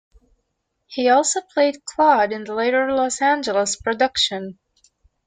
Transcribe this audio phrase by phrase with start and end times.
[0.87, 4.57] He also played Claude in the later Los Angeles production.